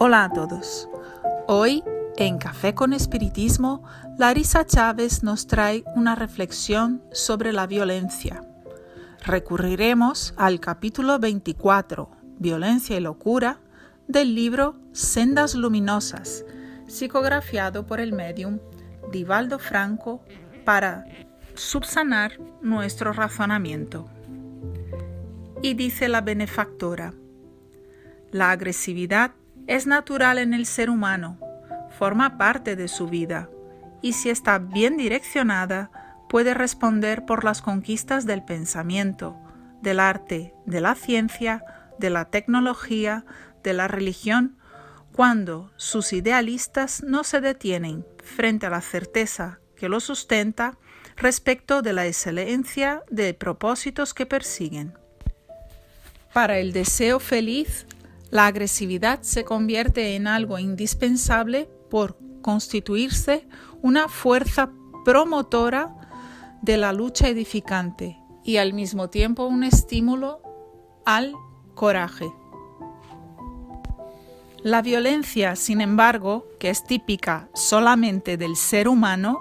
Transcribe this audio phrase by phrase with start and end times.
[0.00, 0.88] Hola a todos.
[1.48, 1.82] Hoy,
[2.16, 3.82] en Café con Espiritismo,
[4.16, 8.44] Larisa Chávez nos trae una reflexión sobre la violencia.
[9.26, 13.58] Recurriremos al capítulo 24, Violencia y Locura,
[14.06, 16.44] del libro Sendas Luminosas,
[16.86, 18.60] psicografiado por el medium
[19.10, 20.22] Divaldo Franco
[20.64, 21.06] para
[21.54, 24.08] subsanar nuestro razonamiento.
[25.60, 27.14] Y dice la benefactora,
[28.30, 29.32] la agresividad
[29.68, 31.38] es natural en el ser humano,
[31.98, 33.48] forma parte de su vida
[34.02, 35.90] y si está bien direccionada
[36.28, 39.36] puede responder por las conquistas del pensamiento,
[39.82, 41.64] del arte, de la ciencia,
[41.98, 43.24] de la tecnología,
[43.62, 44.58] de la religión,
[45.12, 50.78] cuando sus idealistas no se detienen frente a la certeza que lo sustenta
[51.16, 54.94] respecto de la excelencia de propósitos que persiguen.
[56.32, 57.86] Para el deseo feliz
[58.30, 63.48] la agresividad se convierte en algo indispensable por constituirse
[63.82, 64.70] una fuerza
[65.04, 65.94] promotora
[66.62, 70.42] de la lucha edificante y al mismo tiempo un estímulo
[71.04, 71.34] al
[71.74, 72.30] coraje.
[74.62, 79.38] La violencia, sin embargo, que es típica solamente del ser humano,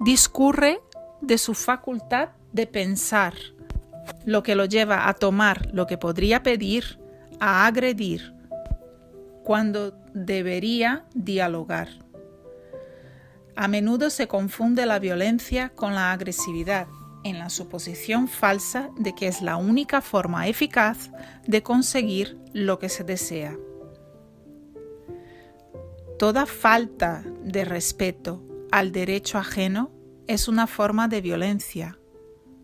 [0.00, 0.80] discurre
[1.20, 3.34] de su facultad de pensar,
[4.24, 7.01] lo que lo lleva a tomar lo que podría pedir
[7.44, 8.32] a agredir
[9.42, 11.88] cuando debería dialogar.
[13.56, 16.86] A menudo se confunde la violencia con la agresividad
[17.24, 21.10] en la suposición falsa de que es la única forma eficaz
[21.44, 23.58] de conseguir lo que se desea.
[26.20, 29.90] Toda falta de respeto al derecho ajeno
[30.28, 31.98] es una forma de violencia,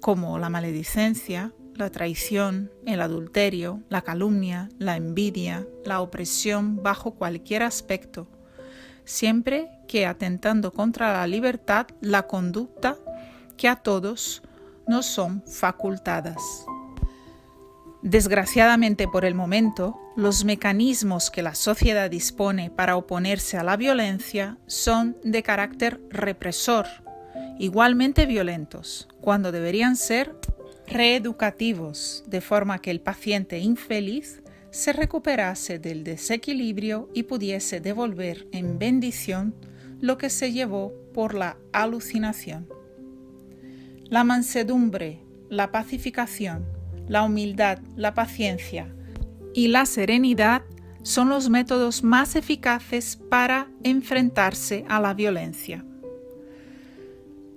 [0.00, 7.62] como la maledicencia, la traición, el adulterio, la calumnia, la envidia, la opresión bajo cualquier
[7.62, 8.28] aspecto,
[9.04, 12.96] siempre que atentando contra la libertad la conducta
[13.56, 14.42] que a todos
[14.86, 16.66] nos son facultadas.
[18.02, 24.56] Desgraciadamente por el momento, los mecanismos que la sociedad dispone para oponerse a la violencia
[24.66, 26.86] son de carácter represor,
[27.58, 30.34] igualmente violentos, cuando deberían ser
[30.90, 38.78] reeducativos, de forma que el paciente infeliz se recuperase del desequilibrio y pudiese devolver en
[38.78, 39.54] bendición
[40.00, 42.68] lo que se llevó por la alucinación.
[44.04, 46.66] La mansedumbre, la pacificación,
[47.08, 48.92] la humildad, la paciencia
[49.54, 50.62] y la serenidad
[51.02, 55.84] son los métodos más eficaces para enfrentarse a la violencia.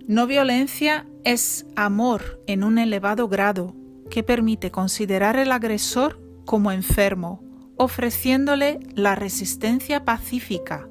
[0.08, 3.76] No violencia es amor en un elevado grado
[4.10, 7.44] que permite considerar el agresor como enfermo,
[7.78, 10.88] ofreciéndole la resistencia pacífica,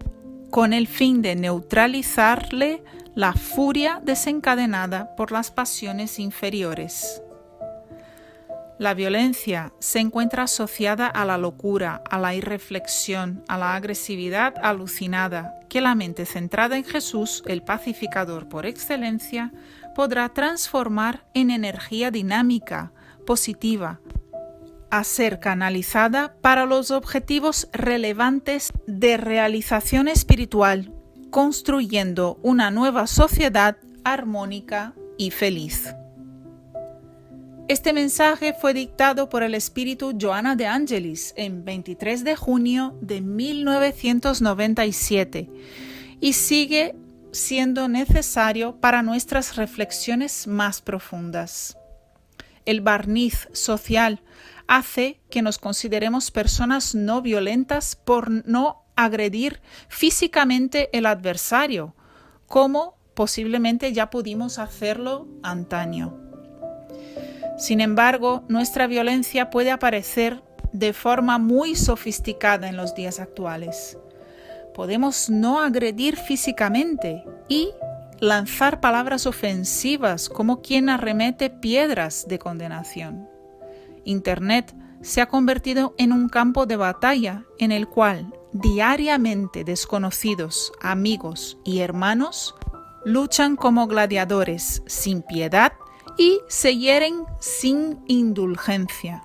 [0.51, 2.83] con el fin de neutralizarle
[3.15, 7.23] la furia desencadenada por las pasiones inferiores.
[8.83, 15.55] La violencia se encuentra asociada a la locura, a la irreflexión, a la agresividad alucinada,
[15.69, 19.53] que la mente centrada en Jesús, el pacificador por excelencia,
[19.95, 22.91] podrá transformar en energía dinámica,
[23.25, 24.01] positiva,
[24.91, 30.93] a ser canalizada para los objetivos relevantes de realización espiritual,
[31.31, 35.95] construyendo una nueva sociedad armónica y feliz.
[37.73, 43.23] Este mensaje fue dictado por el espíritu Joana de Angelis en 23 de junio de
[43.23, 45.49] 1997
[46.21, 46.95] y sigue
[47.31, 51.79] siendo necesario para nuestras reflexiones más profundas.
[52.67, 54.21] El barniz social
[54.69, 61.95] hace que nos consideremos personas no violentas por no agredir físicamente el adversario,
[62.47, 66.19] como posiblemente ya pudimos hacerlo antaño.
[67.63, 70.43] Sin embargo, nuestra violencia puede aparecer
[70.73, 73.97] de forma muy sofisticada en los días actuales.
[74.75, 77.71] Podemos no agredir físicamente y
[78.19, 83.29] lanzar palabras ofensivas como quien arremete piedras de condenación.
[84.03, 91.59] Internet se ha convertido en un campo de batalla en el cual diariamente desconocidos, amigos
[91.65, 92.57] y hermanos
[93.05, 95.75] luchan como gladiadores sin piedad
[96.19, 99.25] y se hieren sin indulgencia.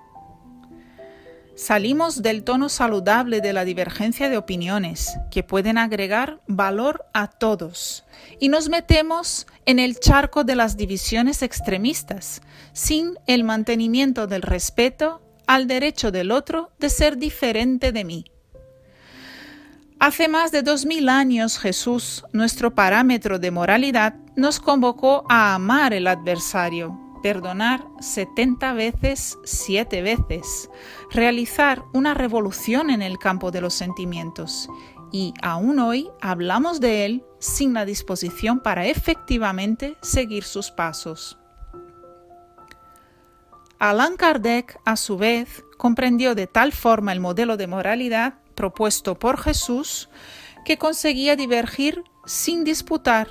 [1.56, 8.06] Salimos del tono saludable de la divergencia de opiniones, que pueden agregar valor a todos,
[8.39, 12.44] y nos metemos en el charco de las divisiones extremistas,
[12.74, 18.25] sin el mantenimiento del respeto al derecho del otro de ser diferente de mí.
[20.00, 25.92] Hace más de dos mil años Jesús, nuestro parámetro de moralidad, nos convocó a amar
[25.92, 30.70] el adversario, perdonar 70 veces, siete veces,
[31.10, 34.70] realizar una revolución en el campo de los sentimientos.
[35.12, 41.40] Y aún hoy hablamos de él sin la disposición para efectivamente seguir sus pasos.
[43.80, 49.39] Allan Kardec, a su vez, comprendió de tal forma el modelo de moralidad propuesto por
[49.39, 50.09] Jesús
[50.65, 53.30] que conseguía divergir sin disputar,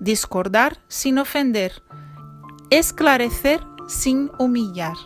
[0.00, 1.84] discordar sin ofender,
[2.70, 4.96] esclarecer sin humillar.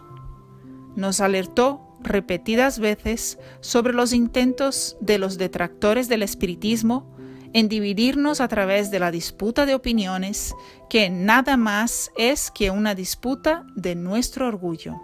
[0.94, 7.14] Nos alertó repetidas veces sobre los intentos de los detractores del espiritismo
[7.52, 10.54] en dividirnos a través de la disputa de opiniones,
[10.88, 15.00] que nada más es que una disputa de nuestro orgullo.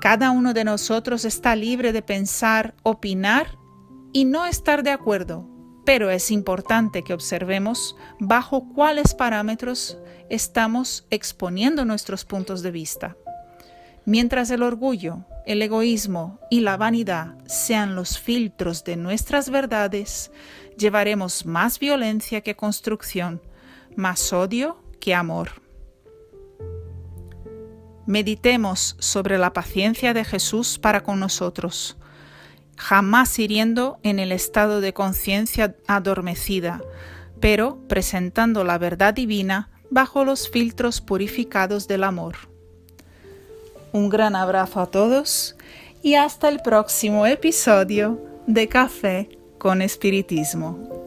[0.00, 3.58] Cada uno de nosotros está libre de pensar, opinar
[4.12, 5.48] y no estar de acuerdo,
[5.84, 9.98] pero es importante que observemos bajo cuáles parámetros
[10.28, 13.16] estamos exponiendo nuestros puntos de vista.
[14.04, 20.30] Mientras el orgullo, el egoísmo y la vanidad sean los filtros de nuestras verdades,
[20.76, 23.42] llevaremos más violencia que construcción,
[23.96, 25.65] más odio que amor.
[28.06, 31.96] Meditemos sobre la paciencia de Jesús para con nosotros,
[32.76, 36.80] jamás hiriendo en el estado de conciencia adormecida,
[37.40, 42.36] pero presentando la verdad divina bajo los filtros purificados del amor.
[43.92, 45.56] Un gran abrazo a todos
[46.02, 51.05] y hasta el próximo episodio de Café con Espiritismo.